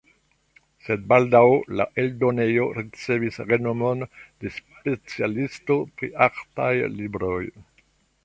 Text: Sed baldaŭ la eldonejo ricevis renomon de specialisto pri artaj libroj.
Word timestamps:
Sed 0.85 1.01
baldaŭ 1.11 1.41
la 1.79 1.85
eldonejo 2.03 2.63
ricevis 2.77 3.37
renomon 3.51 4.01
de 4.45 4.53
specialisto 4.57 5.79
pri 5.99 6.11
artaj 6.29 6.73
libroj. 6.97 7.41